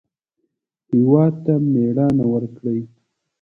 هېواد 0.89 1.33
ته 1.45 1.53
مېړانه 1.73 2.25
ورکړئ 2.33 2.79